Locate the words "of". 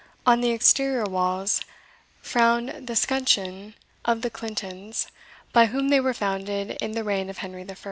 4.03-4.23, 7.29-7.37